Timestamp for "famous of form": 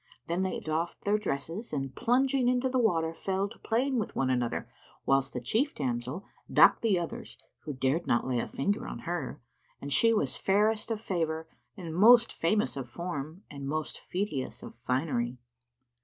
12.33-13.43